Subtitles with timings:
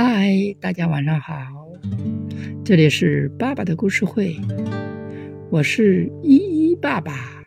[0.00, 1.34] 嗨，大家晚上好，
[2.64, 4.36] 这里是爸爸的故事会，
[5.50, 7.42] 我是依依爸爸。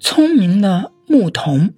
[0.00, 1.74] 聪明的牧童。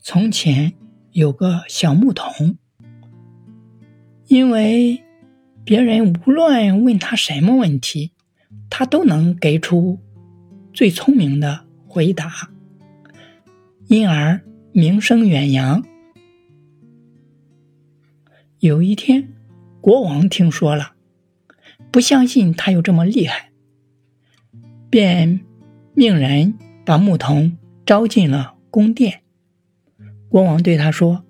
[0.00, 0.72] 从前
[1.12, 2.56] 有个小牧童，
[4.26, 5.02] 因为
[5.66, 8.14] 别人无论问他什么问题，
[8.70, 10.00] 他都能给出。
[10.72, 11.63] 最聪明的
[11.94, 12.50] 回答，
[13.86, 14.40] 因而
[14.72, 15.84] 名声远扬。
[18.58, 19.28] 有一天，
[19.80, 20.94] 国王听说了，
[21.92, 23.52] 不相信他有这么厉害，
[24.90, 25.38] 便
[25.94, 29.20] 命人把牧童招进了宫殿。
[30.28, 31.24] 国王对他说：“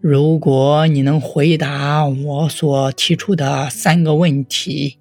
[0.00, 4.96] 如果你能回答我所提出的三个问题，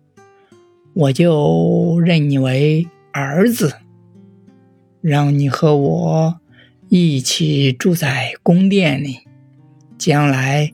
[0.93, 3.73] 我就认你为。”儿子，
[5.01, 6.39] 让你和我
[6.89, 9.19] 一起住在宫殿里，
[9.97, 10.73] 将来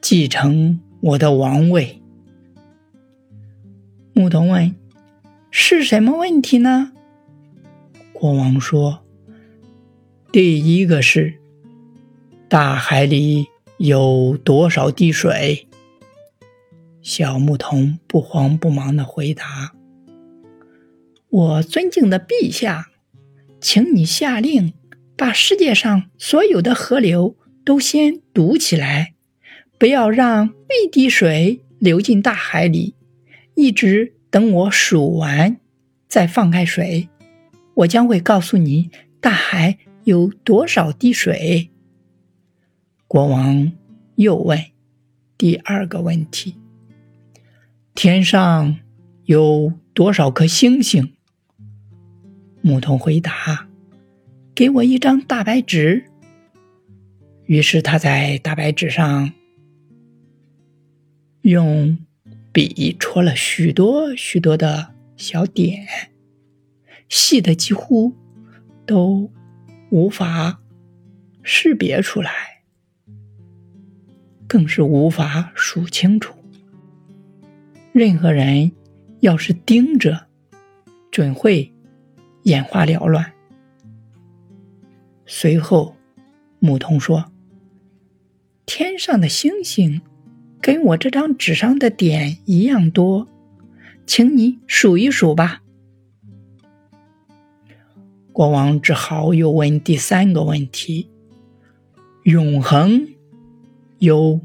[0.00, 2.00] 继承我的王位。
[4.12, 4.74] 牧童问
[5.50, 6.92] ：“是什么问题呢？”
[8.12, 9.04] 国王说
[10.30, 11.40] ：“第一个是
[12.48, 13.46] 大海里
[13.78, 15.66] 有多少滴水？”
[17.02, 19.74] 小牧童不慌不忙的回答。
[21.28, 22.88] 我尊敬的陛下，
[23.64, 24.74] 请你下令
[25.16, 27.34] 把世界上所有的河流
[27.64, 29.14] 都先堵起来，
[29.78, 32.94] 不要让一滴水流进大海里，
[33.54, 35.56] 一直等我数完
[36.06, 37.08] 再放开水。
[37.76, 41.70] 我将会告诉你大海有多少滴水。
[43.08, 43.72] 国王
[44.16, 44.62] 又问
[45.38, 46.56] 第二个问题：
[47.94, 48.76] 天上
[49.24, 51.13] 有多少颗星星？
[52.66, 53.68] 牧童回答
[54.56, 56.02] ：“给我一张大白纸。”
[57.44, 59.30] 于是他在大白纸上
[61.42, 61.98] 用
[62.54, 65.86] 笔戳了许多许多的小点，
[67.10, 68.14] 细的几乎
[68.86, 69.30] 都
[69.90, 70.58] 无法
[71.42, 72.62] 识别出来，
[74.48, 76.34] 更是无法数清楚。
[77.92, 78.72] 任何人
[79.20, 80.28] 要是盯着，
[81.10, 81.73] 准会。
[82.44, 83.32] 眼花缭乱。
[85.26, 85.96] 随后，
[86.58, 87.32] 牧童说
[88.64, 90.00] ：“天上的星星
[90.60, 93.26] 跟我这张纸上的点一样多，
[94.06, 95.62] 请你数一数吧。”
[98.32, 101.08] 国王只好又问第三个问题
[102.24, 103.08] ：“永恒
[103.98, 104.40] 有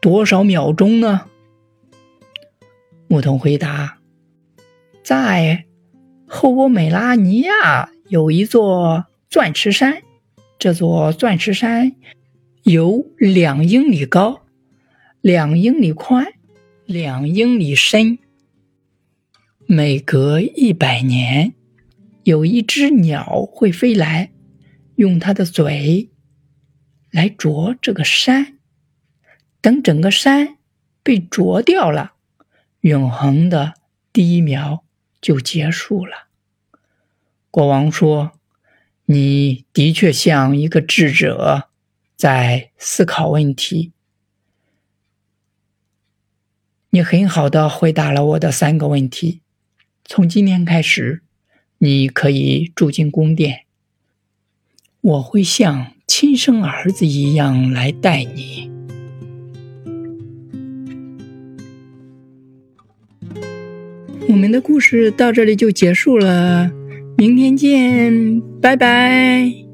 [0.00, 1.28] 多少秒钟呢？”
[3.08, 3.98] 牧童回答
[5.04, 5.64] ：“在。”
[6.46, 10.04] 后波美拉尼亚有一座钻石山，
[10.60, 11.96] 这座钻石山
[12.62, 14.42] 有两英里高，
[15.20, 16.24] 两英里宽，
[16.84, 18.20] 两英里深。
[19.66, 21.54] 每隔一百年，
[22.22, 24.30] 有一只鸟会飞来，
[24.94, 26.10] 用它的嘴
[27.10, 28.58] 来啄这个山。
[29.60, 30.58] 等整个山
[31.02, 32.12] 被啄掉了，
[32.82, 33.74] 永恒的
[34.12, 34.84] 第一秒。
[35.20, 36.25] 就结束了。
[37.56, 38.32] 国王说
[39.08, 41.70] ：“你的确像一个智者，
[42.14, 43.92] 在思考问题。
[46.90, 49.40] 你很好的回答了我的三个问题。
[50.04, 51.22] 从今天开始，
[51.78, 53.60] 你可以住进宫殿。
[55.00, 58.70] 我会像亲生儿子一样来待你。”
[64.28, 66.70] 我们的故事到这里就结束了，
[67.16, 69.65] 明天见，拜拜。